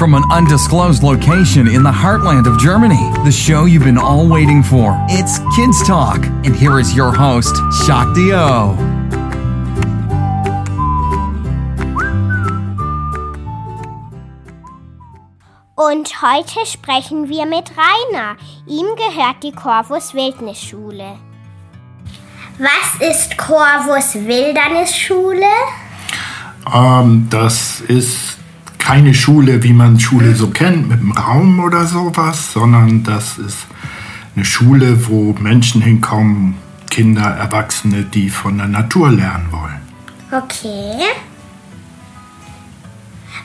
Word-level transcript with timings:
from 0.00 0.14
an 0.14 0.24
undisclosed 0.32 1.02
location 1.02 1.68
in 1.68 1.82
the 1.82 1.90
heartland 1.90 2.46
of 2.46 2.58
Germany. 2.58 3.10
The 3.22 3.30
show 3.30 3.66
you've 3.66 3.84
been 3.84 3.98
all 3.98 4.26
waiting 4.26 4.62
for. 4.62 4.96
It's 5.10 5.40
Kids 5.54 5.86
Talk, 5.86 6.24
and 6.46 6.56
here 6.56 6.80
is 6.80 6.96
your 6.96 7.12
host, 7.12 7.54
Shakti 7.84 8.32
O. 8.32 8.78
Und 15.74 16.22
heute 16.22 16.64
sprechen 16.64 17.28
wir 17.28 17.44
mit 17.44 17.70
Rainer. 17.76 18.38
Ihm 18.66 18.86
gehört 18.96 19.42
die 19.42 19.52
Corvus 19.52 20.14
Wildnisschule. 20.14 21.18
Was 22.56 23.06
ist 23.06 23.36
Corvus 23.36 24.14
Wildnisschule? 24.14 25.44
Ähm, 26.74 27.26
das 27.28 27.80
ist 27.82 28.39
keine 28.80 29.14
Schule, 29.14 29.62
wie 29.62 29.72
man 29.72 30.00
Schule 30.00 30.34
so 30.34 30.48
kennt, 30.48 30.88
mit 30.88 30.98
einem 30.98 31.12
Raum 31.12 31.60
oder 31.60 31.86
sowas, 31.86 32.52
sondern 32.52 33.04
das 33.04 33.38
ist 33.38 33.66
eine 34.34 34.44
Schule, 34.44 35.08
wo 35.08 35.32
Menschen 35.38 35.80
hinkommen, 35.80 36.56
Kinder, 36.90 37.22
Erwachsene, 37.22 38.02
die 38.02 38.30
von 38.30 38.58
der 38.58 38.66
Natur 38.66 39.12
lernen 39.12 39.46
wollen. 39.52 39.80
Okay. 40.32 41.04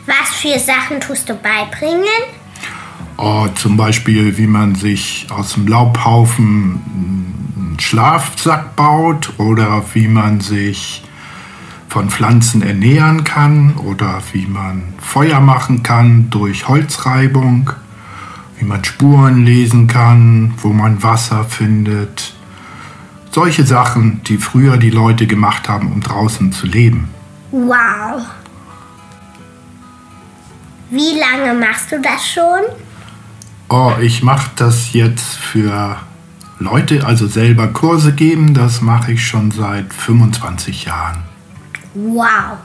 Was 0.07 0.35
für 0.35 0.57
Sachen 0.59 0.99
tust 0.99 1.29
du 1.29 1.35
beibringen? 1.35 2.05
Oh, 3.17 3.47
zum 3.55 3.77
Beispiel, 3.77 4.37
wie 4.37 4.47
man 4.47 4.75
sich 4.75 5.27
aus 5.29 5.53
dem 5.53 5.67
Laubhaufen 5.67 6.81
einen 7.55 7.79
Schlafsack 7.79 8.75
baut 8.75 9.33
oder 9.37 9.83
wie 9.93 10.07
man 10.07 10.41
sich 10.41 11.03
von 11.95 12.09
Pflanzen 12.09 12.61
ernähren 12.61 13.23
kann 13.23 13.77
oder 13.77 14.21
wie 14.33 14.47
man 14.47 14.83
Feuer 14.99 15.39
machen 15.39 15.81
kann 15.81 16.29
durch 16.29 16.67
Holzreibung, 16.67 17.69
wie 18.59 18.65
man 18.65 18.83
Spuren 18.83 19.45
lesen 19.45 19.87
kann, 19.87 20.53
wo 20.57 20.73
man 20.73 21.03
Wasser 21.03 21.45
findet. 21.45 22.33
Solche 23.31 23.65
Sachen, 23.65 24.21
die 24.25 24.35
früher 24.35 24.75
die 24.75 24.89
Leute 24.89 25.25
gemacht 25.25 25.69
haben, 25.69 25.89
um 25.89 26.01
draußen 26.01 26.51
zu 26.51 26.67
leben. 26.67 27.07
Wow. 27.51 28.23
Wie 30.89 31.17
lange 31.17 31.57
machst 31.57 31.93
du 31.93 32.01
das 32.01 32.27
schon? 32.27 32.75
Oh, 33.69 33.93
ich 34.01 34.21
mache 34.21 34.51
das 34.57 34.91
jetzt 34.91 35.37
für 35.37 35.95
Leute, 36.59 37.05
also 37.05 37.25
selber 37.25 37.67
Kurse 37.67 38.11
geben, 38.11 38.53
das 38.53 38.81
mache 38.81 39.13
ich 39.13 39.25
schon 39.25 39.51
seit 39.51 39.93
25 39.93 40.83
Jahren. 40.83 41.34
Wow. 41.95 42.57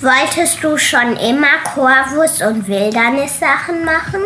Wolltest 0.00 0.62
du 0.62 0.78
schon 0.78 1.16
immer 1.16 1.58
Corvus 1.74 2.40
und 2.40 2.68
Wildnissachen 2.68 3.84
machen? 3.84 4.20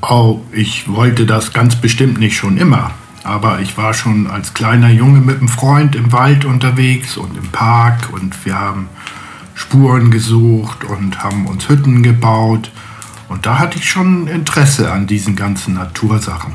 Oh, 0.00 0.40
ich 0.52 0.90
wollte 0.90 1.26
das 1.26 1.52
ganz 1.52 1.76
bestimmt 1.76 2.18
nicht 2.18 2.36
schon 2.36 2.56
immer. 2.56 2.92
Aber 3.24 3.60
ich 3.60 3.76
war 3.76 3.92
schon 3.92 4.26
als 4.26 4.54
kleiner 4.54 4.90
Junge 4.90 5.20
mit 5.20 5.38
einem 5.38 5.48
Freund 5.48 5.94
im 5.94 6.12
Wald 6.12 6.46
unterwegs 6.46 7.18
und 7.18 7.36
im 7.36 7.48
Park 7.50 8.10
und 8.12 8.44
wir 8.46 8.58
haben 8.58 8.88
Spuren 9.54 10.10
gesucht 10.10 10.84
und 10.84 11.22
haben 11.22 11.46
uns 11.46 11.68
Hütten 11.68 12.02
gebaut. 12.02 12.70
Und 13.28 13.44
da 13.44 13.58
hatte 13.58 13.78
ich 13.78 13.88
schon 13.88 14.28
Interesse 14.28 14.90
an 14.92 15.06
diesen 15.06 15.36
ganzen 15.36 15.74
Natursachen. 15.74 16.54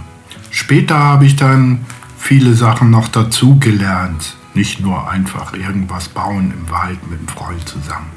Später 0.52 0.98
habe 0.98 1.26
ich 1.26 1.36
dann 1.36 1.86
viele 2.20 2.53
Sachen 2.53 2.92
noch 2.92 3.08
dazu 3.08 3.58
gelernt. 3.58 4.36
Nicht 4.53 4.81
nur 4.81 5.09
einfach 5.09 5.53
irgendwas 5.53 6.09
bauen 6.09 6.53
im 6.56 6.70
Wald 6.70 7.09
mit 7.09 7.20
einem 7.20 7.28
Freund 7.28 7.67
zusammen. 7.67 8.11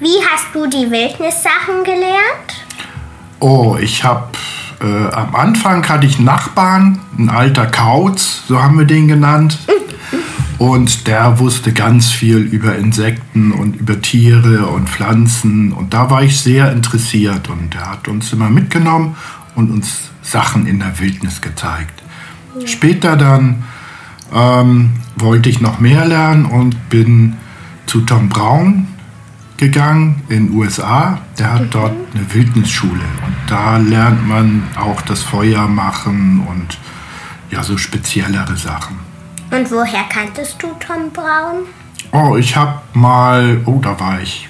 Wie 0.00 0.18
hast 0.30 0.46
du 0.52 0.66
die 0.66 0.90
Wildnissachen 0.90 1.84
gelernt? 1.84 2.66
Oh, 3.38 3.76
ich 3.80 4.02
habe 4.04 4.28
äh, 4.80 5.12
am 5.12 5.34
Anfang 5.34 5.88
hatte 5.88 6.06
ich 6.06 6.18
Nachbarn, 6.18 6.98
ein 7.16 7.28
alter 7.28 7.66
Kauz, 7.66 8.42
so 8.48 8.60
haben 8.60 8.78
wir 8.78 8.84
den 8.84 9.06
genannt. 9.06 9.58
Und 10.58 11.06
der 11.06 11.38
wusste 11.38 11.72
ganz 11.72 12.10
viel 12.10 12.38
über 12.38 12.76
Insekten 12.76 13.50
und 13.50 13.74
über 13.74 14.00
Tiere 14.00 14.66
und 14.66 14.88
Pflanzen. 14.88 15.72
Und 15.72 15.92
da 15.92 16.08
war 16.08 16.22
ich 16.22 16.38
sehr 16.38 16.70
interessiert. 16.70 17.48
Und 17.48 17.74
er 17.74 17.90
hat 17.90 18.06
uns 18.06 18.32
immer 18.32 18.48
mitgenommen 18.48 19.16
und 19.56 19.72
uns 19.72 20.10
Sachen 20.22 20.68
in 20.68 20.78
der 20.78 21.00
Wildnis 21.00 21.40
gezeigt. 21.40 22.01
Ja. 22.58 22.66
Später 22.66 23.16
dann 23.16 23.64
ähm, 24.32 24.92
wollte 25.16 25.48
ich 25.48 25.60
noch 25.60 25.80
mehr 25.80 26.06
lernen 26.06 26.46
und 26.46 26.88
bin 26.88 27.36
zu 27.86 28.00
Tom 28.02 28.28
Brown 28.28 28.88
gegangen 29.56 30.22
in 30.28 30.48
den 30.48 30.56
USA. 30.56 31.18
Der 31.38 31.52
hat 31.52 31.62
mhm. 31.62 31.70
dort 31.70 31.92
eine 32.14 32.34
Wildnisschule. 32.34 33.04
Und 33.26 33.36
da 33.46 33.76
lernt 33.76 34.26
man 34.26 34.64
auch 34.76 35.00
das 35.02 35.22
Feuer 35.22 35.68
machen 35.68 36.46
und 36.48 36.78
ja, 37.50 37.62
so 37.62 37.76
speziellere 37.76 38.56
Sachen. 38.56 38.98
Und 39.50 39.70
woher 39.70 40.04
kanntest 40.04 40.62
du 40.62 40.68
Tom 40.80 41.10
Brown? 41.12 41.66
Oh, 42.12 42.36
ich 42.36 42.56
habe 42.56 42.80
mal, 42.94 43.60
oh, 43.66 43.78
da 43.80 43.98
war 44.00 44.20
ich, 44.20 44.48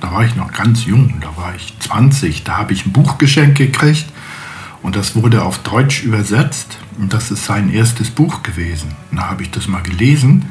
da 0.00 0.12
war 0.12 0.24
ich 0.24 0.36
noch 0.36 0.52
ganz 0.52 0.84
jung, 0.84 1.14
da 1.20 1.28
war 1.36 1.54
ich 1.54 1.74
20, 1.80 2.44
da 2.44 2.58
habe 2.58 2.72
ich 2.74 2.86
ein 2.86 2.92
Buch 2.92 3.18
geschenkt 3.18 3.58
gekriegt 3.58 4.11
und 4.82 4.96
das 4.96 5.14
wurde 5.14 5.42
auf 5.42 5.58
Deutsch 5.58 6.02
übersetzt 6.02 6.78
und 6.98 7.12
das 7.12 7.30
ist 7.30 7.44
sein 7.44 7.72
erstes 7.72 8.10
Buch 8.10 8.42
gewesen. 8.42 8.92
Da 9.12 9.30
habe 9.30 9.42
ich 9.42 9.50
das 9.50 9.68
mal 9.68 9.82
gelesen 9.82 10.46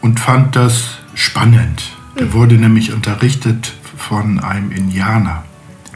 und 0.00 0.18
fand 0.18 0.56
das 0.56 0.98
spannend. 1.14 1.96
Der 2.18 2.26
mhm. 2.26 2.32
wurde 2.32 2.54
nämlich 2.56 2.92
unterrichtet 2.92 3.72
von 3.96 4.40
einem 4.40 4.72
Indianer, 4.72 5.44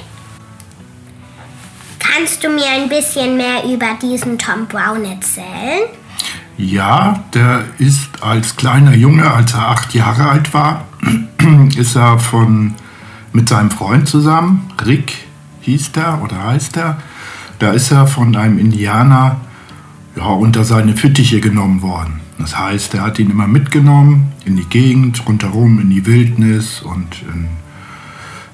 Kannst 2.00 2.44
du 2.44 2.50
mir 2.50 2.68
ein 2.74 2.90
bisschen 2.90 3.38
mehr 3.38 3.64
über 3.66 3.98
diesen 4.02 4.38
Tom 4.38 4.68
Brown 4.68 5.06
erzählen? 5.06 5.84
Ja, 6.58 7.24
der 7.34 7.66
ist 7.78 8.22
als 8.22 8.56
kleiner 8.56 8.94
Junge, 8.94 9.30
als 9.30 9.54
er 9.54 9.70
acht 9.70 9.94
Jahre 9.94 10.30
alt 10.30 10.54
war, 10.54 10.86
ist 11.78 11.96
er 11.96 12.20
von, 12.20 12.76
mit 13.34 13.50
seinem 13.50 13.72
Freund 13.72 14.08
zusammen, 14.08 14.72
Rick 14.86 15.26
hieß 15.62 15.92
der 15.92 16.22
oder 16.22 16.44
heißt 16.44 16.78
er, 16.78 16.98
da 17.60 17.72
ist 17.72 17.92
er 17.92 18.08
von 18.08 18.36
einem 18.36 18.60
Indianer 18.60 19.42
ja, 20.16 20.28
unter 20.28 20.64
seine 20.64 20.96
Fittiche 20.96 21.42
genommen 21.42 21.82
worden. 21.82 22.22
Das 22.38 22.58
heißt, 22.58 22.94
er 22.94 23.04
hat 23.04 23.20
ihn 23.20 23.32
immer 23.32 23.48
mitgenommen 23.48 24.34
in 24.46 24.56
die 24.58 24.66
Gegend, 24.66 25.26
rundherum 25.28 25.80
in 25.80 25.90
die 25.90 26.06
Wildnis 26.06 26.82
und 26.82 27.22
in, 27.34 27.48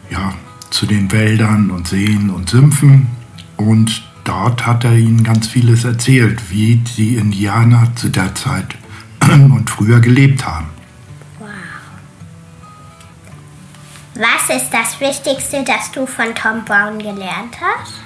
ja, 0.10 0.34
zu 0.70 0.86
den 0.86 1.12
Wäldern 1.12 1.72
und 1.72 1.88
Seen 1.88 2.30
und 2.30 2.50
Sümpfen. 2.50 3.08
Und 3.58 4.04
dort 4.24 4.66
hat 4.66 4.84
er 4.84 4.96
ihnen 4.96 5.24
ganz 5.24 5.48
vieles 5.48 5.84
erzählt, 5.84 6.50
wie 6.50 6.78
die 6.98 7.16
Indianer 7.16 7.96
zu 7.96 8.10
der 8.10 8.34
Zeit 8.36 8.76
und 9.22 9.70
früher 9.70 10.00
gelebt 10.00 10.46
haben. 10.46 10.68
Wow. 11.40 11.48
Was 14.16 14.56
ist 14.56 14.72
das 14.72 15.00
Wichtigste, 15.00 15.64
das 15.66 15.92
du 15.92 16.06
von 16.06 16.34
Tom 16.36 16.64
Brown 16.66 17.00
gelernt 17.00 17.58
hast? 17.60 18.01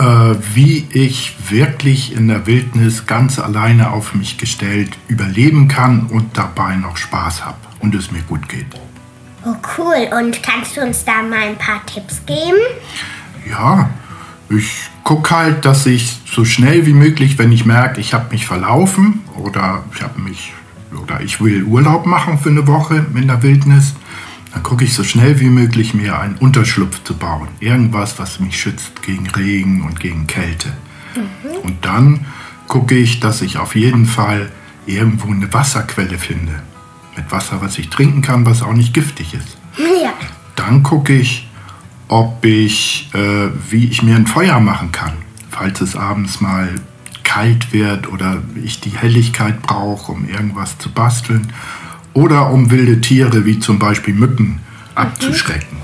Äh, 0.00 0.36
wie 0.54 0.88
ich 0.92 1.36
wirklich 1.50 2.16
in 2.16 2.28
der 2.28 2.46
Wildnis 2.46 3.04
ganz 3.04 3.38
alleine 3.38 3.90
auf 3.90 4.14
mich 4.14 4.38
gestellt 4.38 4.96
überleben 5.08 5.68
kann 5.68 6.06
und 6.06 6.38
dabei 6.38 6.76
noch 6.76 6.96
Spaß 6.96 7.44
habe 7.44 7.58
und 7.80 7.94
es 7.94 8.10
mir 8.10 8.22
gut 8.22 8.48
geht. 8.48 8.64
Oh 9.44 9.56
cool, 9.76 10.08
und 10.18 10.42
kannst 10.42 10.78
du 10.78 10.80
uns 10.80 11.04
da 11.04 11.20
mal 11.20 11.40
ein 11.40 11.58
paar 11.58 11.84
Tipps 11.84 12.24
geben? 12.24 12.62
Ja, 13.46 13.90
ich 14.48 14.88
gucke 15.04 15.36
halt, 15.36 15.66
dass 15.66 15.84
ich 15.84 16.20
so 16.24 16.46
schnell 16.46 16.86
wie 16.86 16.94
möglich, 16.94 17.36
wenn 17.36 17.52
ich 17.52 17.66
merke, 17.66 18.00
ich 18.00 18.14
habe 18.14 18.32
mich 18.32 18.46
verlaufen 18.46 19.20
oder 19.36 19.84
ich 19.94 20.00
habe 20.02 20.18
mich 20.18 20.54
oder 20.98 21.20
ich 21.20 21.42
will 21.42 21.64
Urlaub 21.64 22.06
machen 22.06 22.38
für 22.38 22.48
eine 22.48 22.66
Woche 22.66 23.04
in 23.14 23.26
der 23.26 23.42
Wildnis, 23.42 23.92
dann 24.52 24.62
gucke 24.62 24.84
ich 24.84 24.94
so 24.94 25.04
schnell 25.04 25.38
wie 25.40 25.48
möglich 25.48 25.94
mir 25.94 26.18
einen 26.18 26.36
Unterschlupf 26.36 27.02
zu 27.04 27.16
bauen. 27.16 27.48
Irgendwas, 27.60 28.18
was 28.18 28.40
mich 28.40 28.60
schützt 28.60 29.02
gegen 29.02 29.28
Regen 29.30 29.82
und 29.82 30.00
gegen 30.00 30.26
Kälte. 30.26 30.72
Mhm. 31.14 31.56
Und 31.62 31.84
dann 31.84 32.26
gucke 32.66 32.96
ich, 32.96 33.20
dass 33.20 33.42
ich 33.42 33.58
auf 33.58 33.74
jeden 33.76 34.06
Fall 34.06 34.50
irgendwo 34.86 35.30
eine 35.30 35.52
Wasserquelle 35.52 36.18
finde. 36.18 36.62
Mit 37.16 37.30
Wasser, 37.30 37.60
was 37.60 37.78
ich 37.78 37.90
trinken 37.90 38.22
kann, 38.22 38.44
was 38.44 38.62
auch 38.62 38.72
nicht 38.72 38.94
giftig 38.94 39.34
ist. 39.34 39.58
Ja. 39.78 40.12
Dann 40.56 40.82
gucke 40.82 41.12
ich, 41.12 41.48
ob 42.08 42.44
ich, 42.44 43.08
äh, 43.14 43.50
wie 43.70 43.86
ich 43.86 44.02
mir 44.02 44.16
ein 44.16 44.26
Feuer 44.26 44.58
machen 44.58 44.90
kann, 44.90 45.12
falls 45.48 45.80
es 45.80 45.94
abends 45.94 46.40
mal 46.40 46.68
kalt 47.22 47.72
wird 47.72 48.10
oder 48.10 48.42
ich 48.64 48.80
die 48.80 48.90
Helligkeit 48.90 49.62
brauche, 49.62 50.10
um 50.10 50.28
irgendwas 50.28 50.78
zu 50.78 50.90
basteln 50.90 51.52
oder 52.20 52.50
um 52.50 52.70
wilde 52.70 53.00
Tiere 53.00 53.46
wie 53.46 53.58
zum 53.58 53.78
Beispiel 53.78 54.12
Mücken 54.12 54.60
abzuschrecken. 54.94 55.78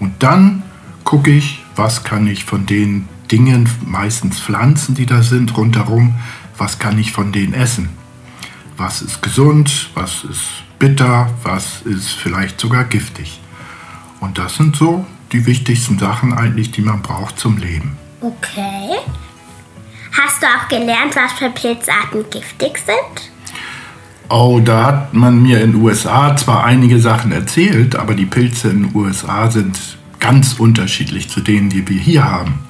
Und 0.00 0.20
dann 0.20 0.64
gucke 1.04 1.30
ich, 1.30 1.62
was 1.76 2.02
kann 2.02 2.26
ich 2.26 2.44
von 2.44 2.66
den 2.66 3.08
Dingen, 3.30 3.68
meistens 3.86 4.40
Pflanzen, 4.40 4.96
die 4.96 5.06
da 5.06 5.22
sind, 5.22 5.56
rundherum, 5.56 6.16
was 6.58 6.80
kann 6.80 6.98
ich 6.98 7.12
von 7.12 7.30
denen 7.30 7.54
essen? 7.54 7.88
Was 8.76 9.00
ist 9.00 9.22
gesund, 9.22 9.90
was 9.94 10.24
ist 10.24 10.42
bitter, 10.80 11.30
was 11.44 11.82
ist 11.82 12.10
vielleicht 12.10 12.58
sogar 12.58 12.84
giftig? 12.84 13.40
Und 14.18 14.38
das 14.38 14.56
sind 14.56 14.74
so 14.74 15.06
die 15.30 15.46
wichtigsten 15.46 16.00
Sachen 16.00 16.32
eigentlich, 16.32 16.72
die 16.72 16.82
man 16.82 17.00
braucht 17.00 17.38
zum 17.38 17.58
Leben. 17.58 17.96
Okay. 18.20 18.98
Hast 20.20 20.42
du 20.42 20.46
auch 20.46 20.68
gelernt, 20.68 21.14
was 21.14 21.32
für 21.34 21.50
Pilzarten 21.50 22.24
giftig 22.28 22.78
sind? 22.78 23.30
Oh, 24.30 24.60
da 24.64 24.86
hat 24.86 25.14
man 25.14 25.42
mir 25.42 25.60
in 25.60 25.72
den 25.72 25.82
USA 25.82 26.36
zwar 26.36 26.64
einige 26.64 27.00
Sachen 27.00 27.32
erzählt, 27.32 27.96
aber 27.96 28.14
die 28.14 28.26
Pilze 28.26 28.68
in 28.70 28.84
den 28.84 28.94
USA 28.94 29.50
sind 29.50 29.78
ganz 30.20 30.52
unterschiedlich 30.54 31.28
zu 31.28 31.40
denen, 31.40 31.68
die 31.68 31.88
wir 31.88 31.98
hier 31.98 32.24
haben. 32.30 32.60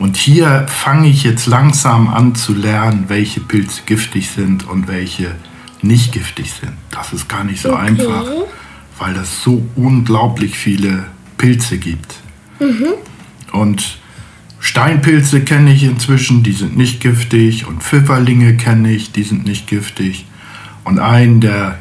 Und 0.00 0.16
hier 0.16 0.66
fange 0.66 1.08
ich 1.08 1.22
jetzt 1.22 1.46
langsam 1.46 2.08
an 2.08 2.34
zu 2.34 2.52
lernen, 2.54 3.04
welche 3.06 3.38
Pilze 3.40 3.82
giftig 3.86 4.30
sind 4.30 4.66
und 4.68 4.88
welche 4.88 5.36
nicht 5.82 6.10
giftig 6.12 6.52
sind. 6.52 6.72
Das 6.90 7.12
ist 7.12 7.28
gar 7.28 7.44
nicht 7.44 7.62
so 7.62 7.70
Okay. 7.74 7.86
einfach, 7.86 8.24
weil 8.98 9.14
es 9.16 9.44
so 9.44 9.64
unglaublich 9.76 10.58
viele 10.58 11.04
Pilze 11.38 11.78
gibt. 11.78 12.16
Und 13.52 13.98
Steinpilze 14.58 15.42
kenne 15.42 15.72
ich 15.72 15.84
inzwischen, 15.84 16.42
die 16.42 16.52
sind 16.52 16.76
nicht 16.76 17.00
giftig. 17.00 17.66
Und 17.68 17.82
Pfifferlinge 17.84 18.56
kenne 18.56 18.90
ich, 18.92 19.12
die 19.12 19.22
sind 19.22 19.44
nicht 19.44 19.68
giftig. 19.68 20.24
Und 20.84 20.98
einen, 20.98 21.40
der 21.40 21.78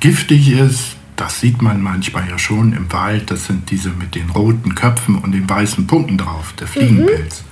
giftig 0.00 0.50
ist, 0.50 0.96
das 1.16 1.40
sieht 1.40 1.62
man 1.62 1.80
manchmal 1.80 2.28
ja 2.28 2.38
schon 2.38 2.72
im 2.72 2.92
Wald, 2.92 3.30
das 3.30 3.46
sind 3.46 3.70
diese 3.70 3.90
mit 3.90 4.14
den 4.14 4.30
roten 4.30 4.74
Köpfen 4.74 5.16
und 5.16 5.32
den 5.32 5.48
weißen 5.48 5.86
Punkten 5.86 6.18
drauf, 6.18 6.52
der 6.58 6.66
Fliegenpilz. 6.66 7.44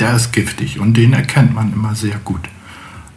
Der 0.00 0.16
ist 0.16 0.32
giftig 0.32 0.78
und 0.78 0.94
den 0.94 1.14
erkennt 1.14 1.54
man 1.54 1.72
immer 1.72 1.94
sehr 1.94 2.16
gut. 2.18 2.42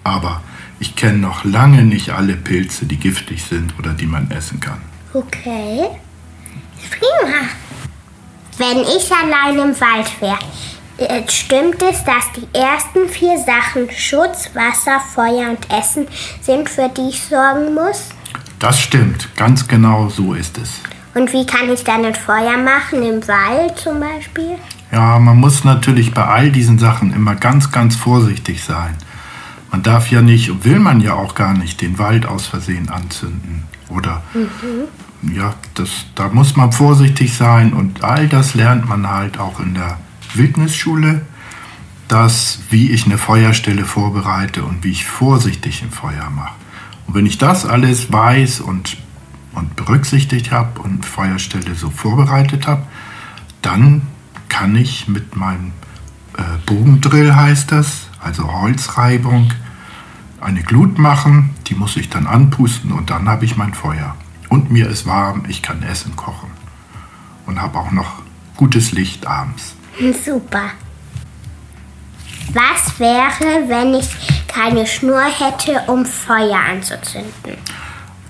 Aber 0.03 0.41
ich 0.80 0.95
kenne 0.95 1.18
noch 1.18 1.44
lange 1.44 1.83
nicht 1.83 2.12
alle 2.12 2.36
Pilze, 2.36 2.86
die 2.86 2.95
giftig 2.95 3.44
sind 3.44 3.77
oder 3.77 3.94
die 3.94 4.06
man 4.06 4.31
essen 4.31 4.59
kann. 4.62 4.80
Okay. 5.13 5.88
Prima. 6.89 7.50
Wenn 8.57 8.77
ich 8.81 9.12
allein 9.12 9.69
im 9.69 9.80
Wald 9.80 10.09
wäre, 10.21 10.39
stimmt 11.28 11.81
es, 11.81 12.04
dass 12.04 12.31
die 12.36 12.48
ersten 12.57 13.07
vier 13.07 13.38
Sachen 13.38 13.90
Schutz, 13.92 14.50
Wasser, 14.54 15.00
Feuer 15.00 15.50
und 15.50 15.72
Essen 15.72 16.07
sind, 16.42 16.69
für 16.69 16.90
die 16.90 17.10
ich 17.10 17.22
sorgen 17.22 17.74
muss? 17.74 18.10
Das 18.60 18.80
stimmt, 18.80 19.36
ganz 19.36 19.68
genau 19.68 20.10
so 20.10 20.34
ist 20.34 20.57
es. 20.57 20.81
Und 21.16 21.31
wie 21.34 21.46
kann 21.46 21.69
ich 21.69 21.84
dann 21.84 22.06
ein 22.06 22.16
Feuer 22.16 22.57
machen? 22.57 23.04
Im 23.04 23.28
Wald 23.28 23.78
zum 23.78 24.00
Beispiel? 24.00 24.57
Ja, 24.92 25.19
man 25.19 25.38
muss 25.38 25.63
natürlich 25.63 26.13
bei 26.13 26.25
all 26.25 26.51
diesen 26.51 26.80
Sachen 26.80 27.13
immer 27.13 27.36
ganz, 27.36 27.72
ganz 27.72 27.96
vorsichtig 27.96 28.63
sein. 28.63 28.96
Man 29.72 29.84
darf 29.84 30.10
ja 30.12 30.22
nicht, 30.22 30.50
und 30.50 30.66
will 30.66 30.80
man 30.80 31.00
ja 31.00 31.13
auch 31.13 31.36
gar 31.36 31.54
nicht, 31.54 31.81
den 31.81 32.00
Wald 32.00 32.25
aus 32.25 32.48
Versehen 32.48 32.90
anzünden. 32.90 33.63
Oder, 33.90 34.24
ja, 35.22 35.54
das, 35.75 35.90
da 36.16 36.28
muss 36.30 36.56
man 36.56 36.72
vorsichtig 36.72 37.36
sein. 37.36 37.74
Und 37.74 38.04
all 38.04 38.28
das 38.28 38.56
lernt 38.56 38.88
man 38.88 39.10
halt 39.10 39.40
auch 39.40 39.60
in 39.60 39.75
der 39.75 39.98
Wildnisschule, 40.35 41.21
dass, 42.07 42.59
wie 42.69 42.91
ich 42.91 43.05
eine 43.05 43.17
Feuerstelle 43.17 43.85
vorbereite 43.85 44.63
und 44.63 44.83
wie 44.83 44.91
ich 44.91 45.05
vorsichtig 45.05 45.83
ein 45.83 45.91
Feuer 45.91 46.29
mache. 46.31 46.55
Und 47.07 47.15
wenn 47.15 47.25
ich 47.25 47.37
das 47.37 47.65
alles 47.65 48.11
weiß 48.11 48.61
und, 48.61 48.97
und 49.53 49.75
berücksichtigt 49.75 50.51
habe 50.51 50.81
und 50.81 51.05
Feuerstelle 51.05 51.75
so 51.75 51.89
vorbereitet 51.89 52.67
habe, 52.67 52.83
dann 53.61 54.01
kann 54.47 54.75
ich 54.75 55.07
mit 55.07 55.35
meinem 55.35 55.71
äh, 56.37 56.41
Bogendrill 56.65 57.35
heißt 57.35 57.71
das, 57.71 58.07
also 58.19 58.51
Holzreibung, 58.51 59.53
eine 60.41 60.63
Glut 60.63 60.97
machen, 60.97 61.51
die 61.67 61.75
muss 61.75 61.97
ich 61.97 62.09
dann 62.09 62.27
anpusten 62.27 62.91
und 62.91 63.09
dann 63.09 63.27
habe 63.27 63.45
ich 63.45 63.57
mein 63.57 63.73
Feuer. 63.73 64.15
Und 64.47 64.71
mir 64.71 64.87
ist 64.87 65.05
warm, 65.05 65.43
ich 65.47 65.61
kann 65.61 65.83
Essen 65.83 66.15
kochen 66.15 66.49
und 67.45 67.61
habe 67.61 67.77
auch 67.77 67.91
noch 67.91 68.23
gutes 68.55 68.91
Licht 68.91 69.27
abends. 69.27 69.75
Super. 70.00 70.72
Was 72.54 73.00
wäre, 73.00 73.68
wenn 73.68 73.94
ich 73.94 74.10
keine 74.48 74.88
Schnur 74.88 75.22
hätte, 75.22 75.84
um 75.88 76.06
Feuer 76.06 76.60
anzuzünden? 76.72 77.57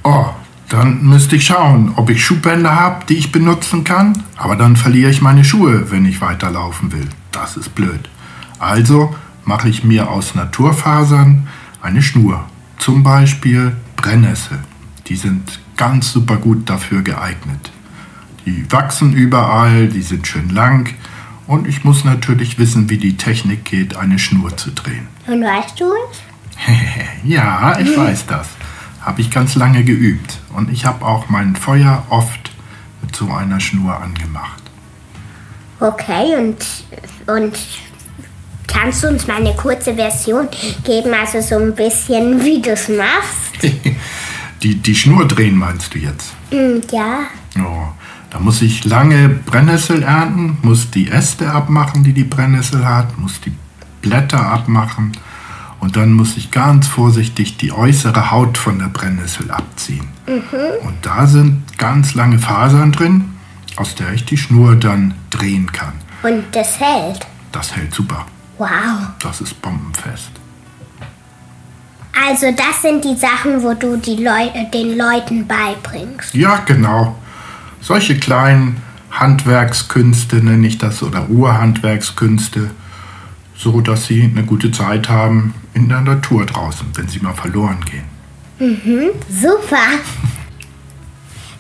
Oh, 0.04 0.26
dann 0.68 1.04
müsste 1.04 1.36
ich 1.36 1.46
schauen, 1.46 1.94
ob 1.96 2.10
ich 2.10 2.26
Schuhbänder 2.26 2.76
habe, 2.76 3.06
die 3.06 3.18
ich 3.18 3.32
benutzen 3.32 3.84
kann, 3.84 4.24
aber 4.36 4.56
dann 4.56 4.76
verliere 4.76 5.12
ich 5.12 5.22
meine 5.22 5.44
Schuhe, 5.44 5.92
wenn 5.92 6.06
ich 6.06 6.22
weiterlaufen 6.22 6.92
will. 6.92 7.08
Das 7.32 7.56
ist 7.56 7.76
blöd. 7.76 8.10
Also 8.58 9.16
mache 9.46 9.70
ich 9.70 9.84
mir 9.84 10.10
aus 10.10 10.36
Naturfasern 10.36 11.48
eine 11.82 12.02
Schnur. 12.02 12.46
Zum 12.80 13.04
Beispiel 13.04 13.76
Brennnessel. 13.96 14.60
Die 15.08 15.16
sind 15.16 15.60
ganz 15.78 16.12
super 16.12 16.38
gut 16.38 16.70
dafür 16.70 17.04
geeignet. 17.04 17.72
Die 18.46 18.72
wachsen 18.72 19.14
überall, 19.14 19.88
die 19.88 20.02
sind 20.02 20.26
schön 20.26 20.50
lang 20.50 20.94
und 21.50 21.68
ich 21.68 21.84
muss 21.84 22.06
natürlich 22.06 22.60
wissen, 22.60 22.92
wie 22.92 23.00
die 23.00 23.18
Technik 23.18 23.66
geht, 23.66 23.96
eine 23.96 24.20
Schnur 24.20 24.56
zu 24.56 24.70
drehen. 24.70 25.08
Und 25.26 25.44
weißt 25.44 25.80
du 25.80 25.86
es? 25.86 26.20
Ja, 27.24 27.78
ich 27.80 27.98
weiß 27.98 28.28
das. 28.28 28.48
Habe 29.02 29.22
ich 29.22 29.32
ganz 29.32 29.56
lange 29.56 29.84
geübt. 29.84 30.38
Und 30.56 30.72
ich 30.72 30.86
habe 30.86 31.04
auch 31.04 31.28
mein 31.30 31.56
Feuer 31.56 32.06
oft 32.10 32.52
mit 33.02 33.16
so 33.16 33.32
einer 33.32 33.60
Schnur 33.60 34.00
angemacht. 34.00 34.62
Okay, 35.80 36.36
und, 36.38 36.64
und 37.26 37.58
kannst 38.68 39.04
du 39.04 39.08
uns 39.08 39.26
mal 39.26 39.38
eine 39.38 39.56
kurze 39.56 39.96
Version 39.96 40.48
geben, 40.84 41.14
also 41.20 41.42
so 41.42 41.56
ein 41.56 41.74
bisschen, 41.74 42.44
wie 42.44 42.62
du 42.62 42.72
es 42.72 42.90
machst? 42.90 43.64
Die, 44.62 44.76
die 44.76 44.94
Schnur 44.94 45.26
drehen 45.26 45.56
meinst 45.56 45.96
du 45.96 46.00
jetzt? 46.00 46.34
Hm, 46.52 46.82
ja. 46.92 47.22
Da 48.30 48.40
muss 48.40 48.62
ich 48.62 48.86
lange 48.86 49.30
Brennnessel 49.30 50.04
ernten, 50.04 50.58
muss 50.62 50.92
die 50.92 51.10
Äste 51.10 51.52
abmachen, 51.52 52.04
die 52.04 52.14
die 52.14 52.24
Brennnessel 52.24 52.88
hat, 52.88 53.18
muss 53.18 53.42
die 53.42 53.54
Blätter 54.02 54.40
abmachen 54.40 55.14
und 55.80 55.96
dann 55.96 56.14
muss 56.14 56.38
ich 56.38 56.52
ganz 56.52 56.88
vorsichtig 56.88 57.58
die 57.58 57.72
äußere 57.72 58.32
Haut 58.32 58.58
von 58.58 58.80
der 58.80 58.88
Brennnessel 58.88 59.50
abziehen. 59.50 60.08
Und 60.84 60.98
da 61.02 61.26
sind 61.26 61.78
ganz 61.78 62.14
lange 62.14 62.38
Fasern 62.38 62.92
drin, 62.92 63.34
aus 63.78 63.96
der 63.96 64.14
ich 64.14 64.26
die 64.26 64.38
Schnur 64.38 64.76
dann 64.76 65.16
drehen 65.30 65.72
kann. 65.72 65.94
Und 66.22 66.44
das 66.52 66.80
hält. 66.80 67.26
Das 67.52 67.76
hält 67.76 67.94
super. 67.94 68.26
Wow. 68.58 68.68
Das 69.22 69.42
ist 69.42 69.60
bombenfest. 69.62 70.32
Also 72.28 72.52
das 72.52 72.82
sind 72.82 73.06
die 73.06 73.16
Sachen, 73.16 73.64
wo 73.64 73.74
du 73.74 73.96
die 73.96 74.18
Leu 74.18 74.50
den 74.74 74.98
Leuten 74.98 75.48
beibringst. 75.48 76.36
Ja, 76.36 76.58
genau. 76.66 77.16
Solche 77.82 78.18
kleinen 78.18 78.78
Handwerkskünste 79.12 80.38
nenne 80.38 80.68
ich 80.68 80.78
das 80.78 81.02
oder 81.02 81.30
Urhandwerkskünste, 81.30 82.72
so 83.56 83.82
dass 83.82 84.06
sie 84.06 84.24
eine 84.24 84.44
gute 84.44 84.72
Zeit 84.72 85.10
haben 85.10 85.54
in 85.74 85.90
der 85.90 86.02
Natur 86.02 86.46
draußen, 86.46 86.88
wenn 86.96 87.08
sie 87.08 87.20
mal 87.20 87.34
verloren 87.34 87.80
gehen. 87.86 88.06
Super. 89.30 89.78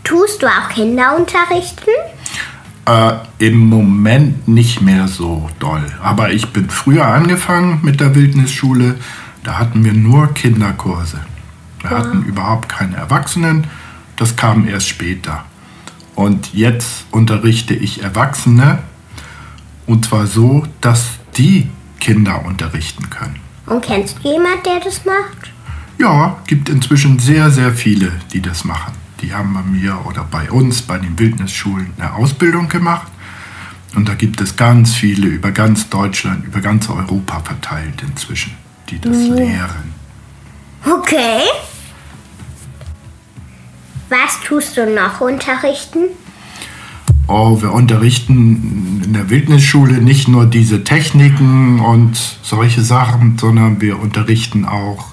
Tust 0.03 0.41
du 0.41 0.47
auch 0.47 0.69
Kinder 0.69 1.15
unterrichten? 1.17 1.91
Äh, 2.85 3.13
Im 3.37 3.59
Moment 3.69 4.47
nicht 4.47 4.81
mehr 4.81 5.07
so 5.07 5.49
doll. 5.59 5.85
Aber 6.01 6.31
ich 6.31 6.51
bin 6.51 6.69
früher 6.69 7.05
angefangen 7.05 7.79
mit 7.83 7.99
der 7.99 8.15
Wildnisschule. 8.15 8.95
Da 9.43 9.57
hatten 9.57 9.83
wir 9.85 9.93
nur 9.93 10.33
Kinderkurse. 10.33 11.19
Wir 11.81 11.91
hatten 11.91 12.23
überhaupt 12.23 12.67
keine 12.67 12.97
Erwachsenen. 12.97 13.67
Das 14.17 14.35
kam 14.35 14.67
erst 14.67 14.89
später. 14.89 15.45
Und 16.19 16.53
jetzt 16.53 17.05
unterrichte 17.11 17.73
ich 17.73 18.03
Erwachsene. 18.03 18.79
Und 19.87 20.03
zwar 20.03 20.27
so, 20.27 20.67
dass 20.81 21.11
die 21.37 21.69
Kinder 22.01 22.43
unterrichten 22.43 23.09
können. 23.09 23.39
Und 23.65 23.85
kennst 23.85 24.17
du 24.17 24.29
jemand, 24.33 24.65
der 24.65 24.81
das 24.81 25.05
macht? 25.05 25.49
Ja, 25.97 26.37
gibt 26.45 26.67
inzwischen 26.67 27.19
sehr, 27.19 27.51
sehr 27.51 27.71
viele, 27.71 28.11
die 28.33 28.41
das 28.41 28.65
machen. 28.65 28.95
Die 29.21 29.33
haben 29.33 29.53
bei 29.53 29.61
mir 29.61 29.97
oder 30.07 30.25
bei 30.29 30.51
uns, 30.51 30.81
bei 30.81 30.97
den 30.97 31.17
Wildnisschulen, 31.17 31.93
eine 31.97 32.13
Ausbildung 32.13 32.67
gemacht. 32.67 33.07
Und 33.95 34.09
da 34.09 34.13
gibt 34.13 34.41
es 34.41 34.57
ganz 34.57 34.95
viele 34.95 35.27
über 35.27 35.51
ganz 35.51 35.87
Deutschland, 35.87 36.43
über 36.43 36.59
ganz 36.59 36.89
Europa 36.89 37.39
verteilt 37.39 38.03
inzwischen, 38.05 38.51
die 38.89 38.99
das 38.99 39.15
lehren. 39.15 39.93
Okay. 40.85 41.43
Was 44.09 44.41
tust 44.43 44.75
du 44.77 44.91
noch 44.93 45.21
unterrichten? 45.21 45.99
Oh, 47.27 47.61
wir 47.61 47.71
unterrichten 47.73 49.03
in 49.05 49.13
der 49.13 49.29
Wildnisschule 49.29 50.01
nicht 50.01 50.27
nur 50.27 50.47
diese 50.47 50.83
Techniken 50.83 51.79
und 51.79 52.17
solche 52.41 52.81
Sachen, 52.81 53.37
sondern 53.37 53.81
wir 53.81 53.99
unterrichten 53.99 54.65
auch 54.65 55.09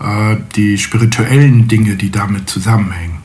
äh, 0.00 0.38
die 0.56 0.76
spirituellen 0.76 1.68
Dinge, 1.68 1.94
die 1.94 2.10
damit 2.10 2.50
zusammenhängen. 2.50 3.18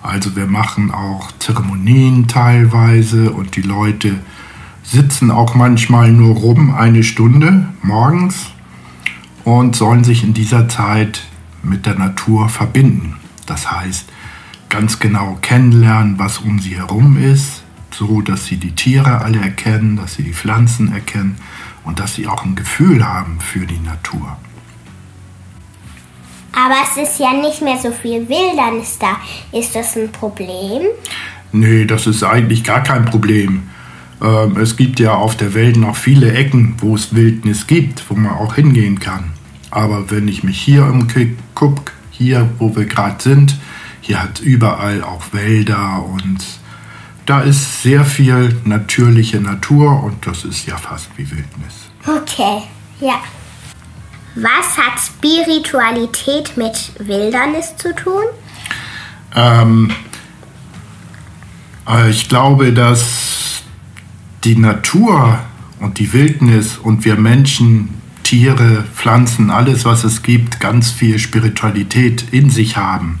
Also 0.00 0.36
wir 0.36 0.46
machen 0.46 0.92
auch 0.92 1.32
Zeremonien 1.40 2.28
teilweise 2.28 3.32
und 3.32 3.56
die 3.56 3.62
Leute 3.62 4.14
sitzen 4.84 5.32
auch 5.32 5.56
manchmal 5.56 6.12
nur 6.12 6.36
rum 6.36 6.72
eine 6.72 7.02
Stunde 7.02 7.68
morgens 7.82 8.46
und 9.42 9.74
sollen 9.74 10.04
sich 10.04 10.22
in 10.22 10.34
dieser 10.34 10.68
Zeit 10.68 11.24
mit 11.62 11.84
der 11.84 11.96
Natur 11.96 12.48
verbinden. 12.48 13.16
Das 13.48 13.70
heißt, 13.70 14.08
ganz 14.68 14.98
genau 14.98 15.38
kennenlernen, 15.40 16.18
was 16.18 16.38
um 16.38 16.58
sie 16.58 16.76
herum 16.76 17.16
ist, 17.16 17.62
so 17.90 18.20
dass 18.20 18.46
sie 18.46 18.56
die 18.56 18.72
Tiere 18.72 19.22
alle 19.22 19.40
erkennen, 19.40 19.96
dass 19.96 20.14
sie 20.14 20.22
die 20.22 20.34
Pflanzen 20.34 20.92
erkennen 20.92 21.36
und 21.84 21.98
dass 21.98 22.14
sie 22.14 22.26
auch 22.26 22.44
ein 22.44 22.54
Gefühl 22.54 23.06
haben 23.06 23.40
für 23.40 23.66
die 23.66 23.78
Natur. 23.78 24.36
Aber 26.52 26.74
es 26.82 26.96
ist 27.10 27.18
ja 27.18 27.32
nicht 27.32 27.62
mehr 27.62 27.78
so 27.78 27.90
viel 27.90 28.28
Wildernis 28.28 28.98
da. 28.98 29.18
Ist 29.52 29.74
das 29.74 29.96
ein 29.96 30.10
Problem? 30.10 30.82
Nee, 31.52 31.84
das 31.84 32.06
ist 32.06 32.22
eigentlich 32.22 32.64
gar 32.64 32.82
kein 32.82 33.04
Problem. 33.04 33.70
Ähm, 34.20 34.56
es 34.56 34.76
gibt 34.76 34.98
ja 34.98 35.14
auf 35.14 35.36
der 35.36 35.54
Welt 35.54 35.76
noch 35.76 35.96
viele 35.96 36.32
Ecken, 36.32 36.74
wo 36.78 36.96
es 36.96 37.14
Wildnis 37.14 37.66
gibt, 37.66 38.04
wo 38.10 38.14
man 38.14 38.32
auch 38.32 38.56
hingehen 38.56 38.98
kann. 38.98 39.32
Aber 39.70 40.10
wenn 40.10 40.26
ich 40.28 40.42
mich 40.42 40.60
hier 40.60 40.84
umgucke, 40.84 41.92
hier 42.18 42.48
wo 42.58 42.74
wir 42.76 42.84
gerade 42.84 43.22
sind, 43.22 43.56
hier 44.00 44.22
hat 44.22 44.40
überall 44.40 45.02
auch 45.02 45.32
Wälder 45.32 46.04
und 46.04 46.44
da 47.26 47.40
ist 47.40 47.82
sehr 47.82 48.04
viel 48.04 48.56
natürliche 48.64 49.40
Natur 49.40 50.02
und 50.02 50.26
das 50.26 50.44
ist 50.44 50.66
ja 50.66 50.76
fast 50.76 51.10
wie 51.16 51.30
Wildnis. 51.30 51.90
Okay, 52.06 52.62
ja. 53.00 53.20
Was 54.34 54.78
hat 54.78 54.98
Spiritualität 54.98 56.56
mit 56.56 56.92
Wildnis 56.98 57.76
zu 57.76 57.94
tun? 57.94 58.24
Ähm, 59.34 59.90
äh, 61.88 62.10
ich 62.10 62.28
glaube, 62.28 62.72
dass 62.72 63.62
die 64.44 64.56
Natur 64.56 65.40
und 65.80 65.98
die 65.98 66.12
Wildnis 66.12 66.78
und 66.78 67.04
wir 67.04 67.16
Menschen, 67.16 68.00
Tiere, 68.28 68.84
Pflanzen, 68.94 69.48
alles, 69.48 69.86
was 69.86 70.04
es 70.04 70.22
gibt, 70.22 70.60
ganz 70.60 70.90
viel 70.90 71.18
Spiritualität 71.18 72.26
in 72.30 72.50
sich 72.50 72.76
haben. 72.76 73.20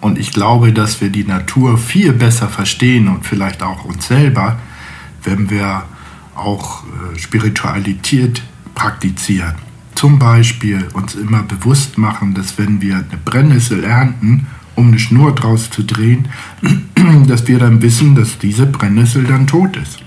Und 0.00 0.18
ich 0.18 0.32
glaube, 0.32 0.72
dass 0.72 1.02
wir 1.02 1.10
die 1.10 1.24
Natur 1.24 1.76
viel 1.76 2.14
besser 2.14 2.48
verstehen 2.48 3.08
und 3.08 3.26
vielleicht 3.26 3.62
auch 3.62 3.84
uns 3.84 4.06
selber, 4.06 4.58
wenn 5.24 5.50
wir 5.50 5.82
auch 6.34 6.84
äh, 6.84 7.18
Spiritualität 7.18 8.42
praktizieren. 8.74 9.56
Zum 9.94 10.18
Beispiel 10.18 10.88
uns 10.94 11.16
immer 11.16 11.42
bewusst 11.42 11.98
machen, 11.98 12.32
dass 12.32 12.56
wenn 12.56 12.80
wir 12.80 12.94
eine 12.94 13.20
Brennnessel 13.22 13.84
ernten, 13.84 14.46
um 14.74 14.88
eine 14.88 14.98
Schnur 14.98 15.34
draus 15.34 15.68
zu 15.68 15.82
drehen, 15.82 16.28
dass 17.26 17.46
wir 17.46 17.58
dann 17.58 17.82
wissen, 17.82 18.14
dass 18.14 18.38
diese 18.38 18.64
Brennnessel 18.64 19.24
dann 19.24 19.46
tot 19.46 19.76
ist. 19.76 19.98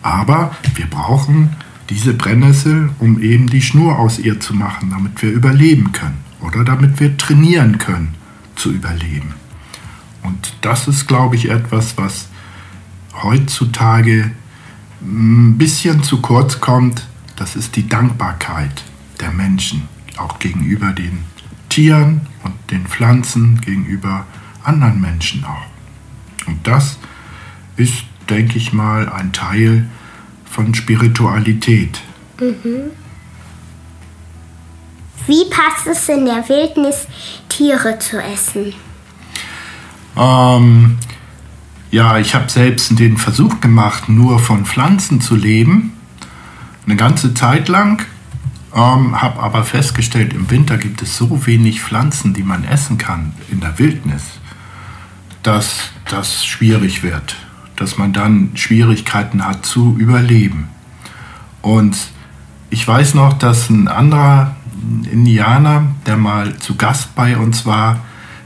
Aber 0.00 0.52
wir 0.76 0.86
brauchen 0.86 1.56
diese 1.90 2.14
Brennnessel, 2.14 2.90
um 2.98 3.20
eben 3.20 3.48
die 3.48 3.62
Schnur 3.62 3.98
aus 3.98 4.18
ihr 4.18 4.40
zu 4.40 4.54
machen, 4.54 4.90
damit 4.90 5.22
wir 5.22 5.30
überleben 5.30 5.92
können 5.92 6.18
oder 6.40 6.64
damit 6.64 7.00
wir 7.00 7.16
trainieren 7.16 7.78
können 7.78 8.14
zu 8.56 8.72
überleben. 8.72 9.34
Und 10.22 10.54
das 10.60 10.88
ist, 10.88 11.06
glaube 11.06 11.36
ich, 11.36 11.48
etwas, 11.50 11.96
was 11.96 12.28
heutzutage 13.22 14.30
ein 15.00 15.56
bisschen 15.56 16.02
zu 16.02 16.20
kurz 16.20 16.60
kommt. 16.60 17.06
Das 17.36 17.56
ist 17.56 17.76
die 17.76 17.88
Dankbarkeit 17.88 18.84
der 19.20 19.30
Menschen, 19.30 19.88
auch 20.16 20.38
gegenüber 20.38 20.92
den 20.92 21.20
Tieren 21.68 22.22
und 22.42 22.54
den 22.70 22.86
Pflanzen, 22.86 23.60
gegenüber 23.60 24.26
anderen 24.64 25.00
Menschen 25.00 25.44
auch. 25.44 25.66
Und 26.46 26.66
das 26.66 26.98
ist, 27.76 28.04
denke 28.28 28.58
ich 28.58 28.72
mal, 28.72 29.08
ein 29.08 29.32
Teil 29.32 29.86
von 30.50 30.74
Spiritualität. 30.74 32.00
Mhm. 32.40 32.90
Wie 35.26 35.44
passt 35.50 35.86
es 35.86 36.08
in 36.08 36.24
der 36.24 36.48
Wildnis, 36.48 37.06
Tiere 37.48 37.98
zu 37.98 38.18
essen? 38.22 38.72
Ähm, 40.16 40.96
ja, 41.90 42.18
ich 42.18 42.34
habe 42.34 42.50
selbst 42.50 42.98
den 42.98 43.16
Versuch 43.16 43.60
gemacht, 43.60 44.08
nur 44.08 44.38
von 44.38 44.64
Pflanzen 44.64 45.20
zu 45.20 45.36
leben. 45.36 45.92
Eine 46.86 46.96
ganze 46.96 47.34
Zeit 47.34 47.68
lang. 47.68 48.04
Ähm, 48.74 49.20
habe 49.20 49.40
aber 49.40 49.64
festgestellt, 49.64 50.32
im 50.32 50.50
Winter 50.50 50.76
gibt 50.76 51.02
es 51.02 51.16
so 51.16 51.46
wenig 51.46 51.80
Pflanzen, 51.80 52.34
die 52.34 52.42
man 52.42 52.64
essen 52.64 52.98
kann 52.98 53.32
in 53.50 53.60
der 53.60 53.78
Wildnis, 53.78 54.22
dass 55.42 55.90
das 56.10 56.44
schwierig 56.44 57.02
wird. 57.02 57.36
Dass 57.78 57.96
man 57.96 58.12
dann 58.12 58.50
Schwierigkeiten 58.54 59.44
hat 59.44 59.64
zu 59.64 59.96
überleben. 59.98 60.68
Und 61.62 61.96
ich 62.70 62.86
weiß 62.86 63.14
noch, 63.14 63.32
dass 63.34 63.70
ein 63.70 63.88
anderer 63.88 64.56
Indianer, 65.10 65.86
der 66.06 66.16
mal 66.16 66.56
zu 66.58 66.76
Gast 66.76 67.14
bei 67.14 67.36
uns 67.36 67.66
war, 67.66 68.00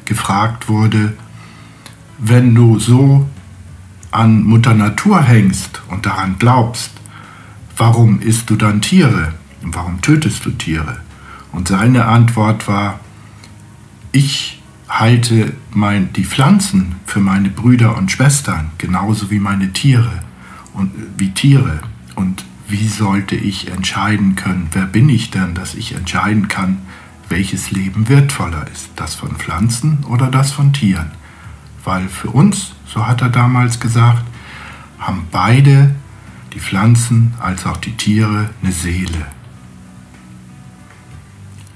gefragt 0.05 0.69
wurde, 0.69 1.15
wenn 2.19 2.55
du 2.55 2.79
so 2.79 3.29
an 4.11 4.45
Mutter 4.45 4.75
Natur 4.75 5.23
hängst 5.23 5.83
und 5.89 6.07
daran 6.07 6.37
glaubst, 6.39 6.93
warum 7.77 8.21
isst 8.21 8.51
du 8.51 8.57
dann 8.57 8.81
Tiere? 8.81 9.35
Und 9.63 9.75
warum 9.75 10.01
tötest 10.01 10.45
du 10.45 10.51
Tiere? 10.51 10.99
Und 11.51 11.69
seine 11.69 12.07
Antwort 12.07 12.69
war, 12.69 13.01
ich 14.13 14.62
halte 14.93 15.55
mein, 15.71 16.13
die 16.13 16.25
Pflanzen 16.25 16.97
für 17.07 17.21
meine 17.21 17.49
Brüder 17.49 17.97
und 17.97 18.13
Schwestern, 18.13 18.71
genauso 18.77 19.31
wie 19.31 19.39
meine 19.39 19.73
Tiere 19.73 20.23
und 20.75 20.93
wie 21.17 21.31
Tiere. 21.31 21.81
Und 22.15 22.45
wie 22.69 22.89
sollte 22.89 23.35
ich 23.35 23.71
entscheiden 23.71 24.37
können, 24.37 24.69
wer 24.73 24.85
bin 24.85 25.09
ich 25.09 25.31
denn, 25.31 25.55
dass 25.55 25.75
ich 25.75 25.95
entscheiden 25.95 26.49
kann, 26.49 26.79
welches 27.31 27.71
Leben 27.71 28.11
wertvoller 28.11 28.67
ist, 28.71 28.91
das 28.97 29.15
von 29.15 29.37
Pflanzen 29.37 30.05
oder 30.09 30.27
das 30.27 30.53
von 30.53 30.75
Tieren. 30.75 31.11
Weil 31.85 32.09
für 32.09 32.29
uns, 32.29 32.75
so 32.87 33.07
hat 33.07 33.23
er 33.23 33.31
damals 33.31 33.81
gesagt, 33.81 34.25
haben 34.99 35.27
beide, 35.33 35.95
die 36.53 36.61
Pflanzen 36.61 37.33
als 37.41 37.65
auch 37.65 37.79
die 37.79 37.97
Tiere, 37.97 38.51
eine 38.63 38.73
Seele. 38.73 39.27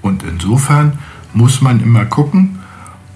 Und 0.03 0.21
insofern 0.21 0.99
muss 1.33 1.61
man 1.61 1.81
immer 1.81 2.05
gucken, 2.05 2.56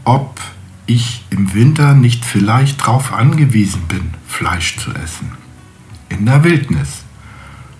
ob 0.03 0.39
ich 0.85 1.23
im 1.29 1.53
Winter 1.53 1.93
nicht 1.93 2.25
vielleicht 2.25 2.81
darauf 2.81 3.13
angewiesen 3.13 3.83
bin, 3.87 4.13
Fleisch 4.27 4.77
zu 4.77 4.91
essen. 4.91 5.31
In 6.09 6.25
der 6.25 6.43
Wildnis. 6.43 7.03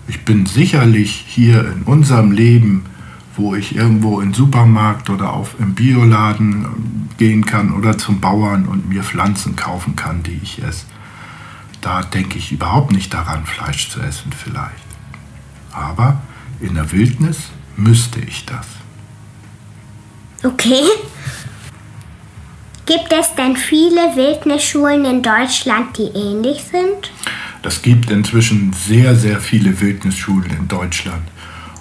Ich 0.08 0.26
bin 0.26 0.46
sicherlich 0.46 1.26
hier 1.28 1.72
in 1.72 1.84
unserem 1.84 2.32
Leben, 2.32 2.86
wo 3.36 3.56
ich 3.56 3.76
irgendwo 3.76 4.20
in 4.20 4.30
den 4.30 4.34
Supermarkt 4.34 5.10
oder 5.10 5.34
auf 5.34 5.56
im 5.60 5.74
Bioladen 5.74 7.10
gehen 7.18 7.46
kann 7.46 7.74
oder 7.74 7.98
zum 7.98 8.20
Bauern 8.20 8.66
und 8.66 8.90
mir 8.90 9.04
Pflanzen 9.04 9.56
kaufen 9.56 9.96
kann, 9.96 10.24
die 10.24 10.40
ich 10.42 10.62
esse. 10.64 10.86
Da 11.82 12.02
denke 12.02 12.38
ich 12.38 12.52
überhaupt 12.52 12.92
nicht 12.92 13.14
daran, 13.14 13.46
Fleisch 13.46 13.90
zu 13.90 14.00
essen 14.02 14.32
vielleicht. 14.32 14.86
Aber 15.72 16.22
in 16.60 16.76
der 16.76 16.92
Wildnis 16.92 17.50
müsste 17.78 18.20
ich 18.20 18.46
das. 18.46 18.68
Okay. 20.44 20.84
Gibt 22.92 23.14
es 23.14 23.34
denn 23.36 23.56
viele 23.56 24.18
Wildnisschulen 24.18 25.06
in 25.06 25.24
Deutschland, 25.24 25.98
die 25.98 26.10
ähnlich 26.14 26.62
sind? 26.62 27.10
Das 27.62 27.82
gibt 27.82 28.12
inzwischen 28.12 28.74
sehr, 28.74 29.16
sehr 29.16 29.40
viele 29.40 29.80
Wildnisschulen 29.80 30.50
in 30.50 30.68
Deutschland. 30.68 31.24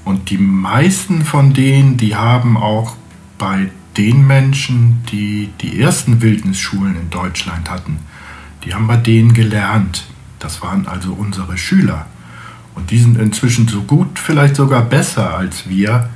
Und 0.04 0.30
die 0.30 0.38
meisten 0.38 1.24
von 1.24 1.52
denen, 1.52 1.96
die 1.96 2.14
haben 2.14 2.56
auch 2.56 2.94
bei 3.38 3.72
den 3.96 4.24
Menschen, 4.24 5.02
die 5.10 5.50
die 5.60 5.80
ersten 5.80 6.22
Wildnisschulen 6.22 6.94
in 6.94 7.10
Deutschland 7.10 7.68
hatten, 7.68 7.98
die 8.62 8.72
haben 8.72 8.86
bei 8.86 8.96
denen 8.96 9.34
gelernt. 9.34 10.04
Das 10.38 10.62
waren 10.62 10.86
also 10.86 11.12
unsere 11.14 11.58
Schüler. 11.58 12.06
Und 12.76 12.92
die 12.92 12.98
sind 12.98 13.18
inzwischen 13.18 13.66
so 13.66 13.82
gut, 13.82 14.16
vielleicht 14.16 14.54
sogar 14.54 14.82
besser 14.82 15.36
als 15.36 15.68
wir, 15.68 16.08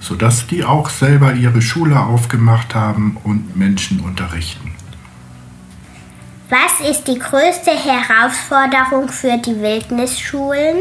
sodass 0.00 0.46
die 0.46 0.64
auch 0.64 0.88
selber 0.90 1.34
ihre 1.34 1.62
Schule 1.62 2.00
aufgemacht 2.00 2.74
haben 2.74 3.16
und 3.24 3.56
Menschen 3.56 4.00
unterrichten. 4.00 4.72
Was 6.50 6.88
ist 6.88 7.04
die 7.04 7.18
größte 7.18 7.72
Herausforderung 7.72 9.08
für 9.08 9.36
die 9.36 9.60
Wildnisschulen? 9.60 10.76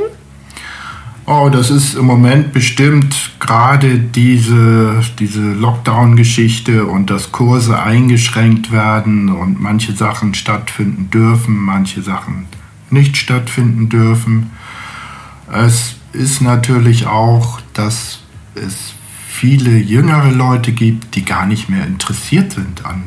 Oh, 1.25 1.49
das 1.49 1.69
ist 1.69 1.95
im 1.95 2.05
Moment 2.05 2.53
bestimmt 2.53 3.31
gerade 3.41 3.99
diese, 3.99 5.03
diese 5.19 5.41
Lockdown-Geschichte 5.41 6.85
und 6.85 7.09
dass 7.09 7.33
Kurse 7.33 7.77
eingeschränkt 7.77 8.71
werden 8.71 9.27
und 9.27 9.59
manche 9.59 9.91
Sachen 9.91 10.35
stattfinden 10.35 11.09
dürfen, 11.11 11.57
manche 11.57 12.01
Sachen 12.01 12.45
nicht 12.91 13.17
stattfinden 13.17 13.89
dürfen. 13.89 14.51
Es 15.51 15.95
ist 16.13 16.41
natürlich 16.41 17.07
auch, 17.07 17.59
dass 17.73 18.19
es 18.55 18.93
viele 19.37 19.77
jüngere 19.77 20.31
Leute 20.31 20.71
gibt, 20.71 21.15
die 21.15 21.23
gar 21.23 21.45
nicht 21.45 21.69
mehr 21.69 21.85
interessiert 21.85 22.53
sind 22.53 22.85
an 22.85 23.03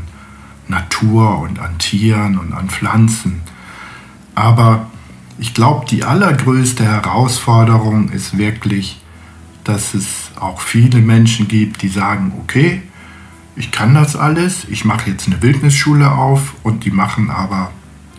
Natur 0.68 1.40
und 1.40 1.58
an 1.58 1.76
Tieren 1.78 2.38
und 2.38 2.52
an 2.52 2.70
Pflanzen. 2.70 3.40
Aber 4.36 4.90
ich 5.38 5.54
glaube, 5.54 5.86
die 5.86 6.04
allergrößte 6.04 6.84
Herausforderung 6.84 8.10
ist 8.10 8.38
wirklich, 8.38 9.00
dass 9.64 9.92
es 9.94 10.30
auch 10.38 10.60
viele 10.60 11.00
Menschen 11.00 11.48
gibt, 11.48 11.82
die 11.82 11.88
sagen, 11.88 12.32
okay, 12.40 12.82
ich 13.56 13.72
kann 13.72 13.94
das 13.94 14.14
alles, 14.14 14.66
ich 14.68 14.84
mache 14.84 15.10
jetzt 15.10 15.26
eine 15.26 15.42
Wildnisschule 15.42 16.12
auf 16.12 16.54
und 16.62 16.84
die 16.84 16.92
machen 16.92 17.30
aber 17.30 17.72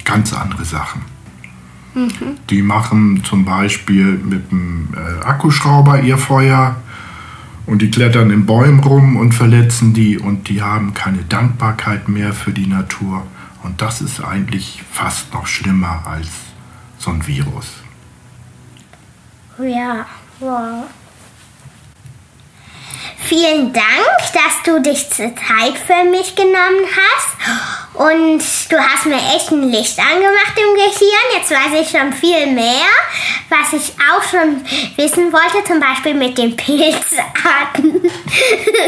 ganz 0.03 0.33
andere 0.33 0.65
Sachen. 0.65 1.01
Mhm. 1.93 2.35
Die 2.49 2.61
machen 2.61 3.23
zum 3.23 3.45
Beispiel 3.45 4.17
mit 4.17 4.51
einem 4.51 4.89
äh, 4.93 5.23
Akkuschrauber 5.23 6.01
ihr 6.01 6.17
Feuer 6.17 6.75
und 7.71 7.81
die 7.81 7.89
klettern 7.89 8.31
in 8.31 8.45
Bäumen 8.45 8.81
rum 8.81 9.15
und 9.15 9.31
verletzen 9.31 9.93
die 9.93 10.19
und 10.19 10.49
die 10.49 10.61
haben 10.61 10.93
keine 10.93 11.19
Dankbarkeit 11.19 12.09
mehr 12.09 12.33
für 12.33 12.51
die 12.51 12.67
Natur. 12.67 13.25
Und 13.63 13.81
das 13.81 14.01
ist 14.01 14.21
eigentlich 14.21 14.83
fast 14.91 15.33
noch 15.33 15.47
schlimmer 15.47 16.05
als 16.05 16.27
so 16.97 17.11
ein 17.11 17.25
Virus. 17.25 17.71
Ja, 19.57 20.05
wow. 20.41 20.83
Vielen 23.23 23.71
Dank, 23.71 24.17
dass 24.33 24.63
du 24.65 24.81
dich 24.81 25.09
Zeit 25.09 25.77
für 25.85 26.03
mich 26.09 26.35
genommen 26.35 26.85
hast. 26.95 27.37
Und 27.93 28.39
du 28.69 28.77
hast 28.77 29.05
mir 29.05 29.19
echt 29.35 29.51
ein 29.51 29.69
Licht 29.71 29.99
angemacht 29.99 30.57
im 30.57 30.73
Gehirn. 30.75 31.27
Jetzt 31.35 31.51
weiß 31.51 31.81
ich 31.81 31.89
schon 31.89 32.11
viel 32.13 32.47
mehr, 32.47 32.87
was 33.49 33.73
ich 33.73 33.93
auch 34.11 34.23
schon 34.23 34.63
wissen 34.97 35.31
wollte, 35.31 35.63
zum 35.65 35.79
Beispiel 35.79 36.15
mit 36.15 36.37
den 36.37 36.55
Pilzarten. 36.55 38.01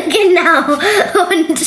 genau. 0.10 0.74
Und 1.30 1.60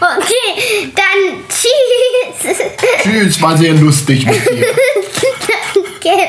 Okay, 0.00 0.92
dann 0.94 1.44
tschüss. 1.48 2.56
Tschüss, 3.02 3.42
war 3.42 3.56
sehr 3.56 3.74
lustig 3.74 4.24
mit 4.26 4.48
dir. 4.48 4.66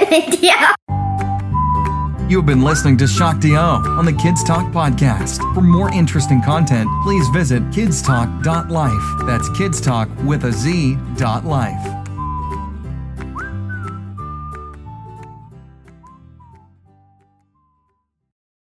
Mit 0.09 0.41
dir. 0.41 0.55
You've 2.29 2.45
been 2.45 2.62
listening 2.62 2.98
to 2.98 3.07
Shakti 3.07 3.55
O 3.55 3.81
on 3.98 4.05
the 4.05 4.13
Kids 4.13 4.43
Talk 4.43 4.71
podcast. 4.71 5.41
For 5.55 5.62
more 5.62 5.89
interesting 5.91 6.41
content, 6.43 6.88
please 7.03 7.27
visit 7.29 7.63
kidstalk.life. 7.71 9.25
That's 9.25 9.50
kidstalk 9.50 10.25
with 10.25 10.43
a 10.43 10.51
Z 10.51 10.98
dot 11.15 11.45
life. 11.45 11.99